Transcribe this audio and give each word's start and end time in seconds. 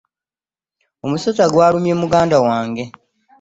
Omusota 1.05 1.43
gwalumye 1.53 1.93
muganda 2.01 2.37
wange. 2.45 2.83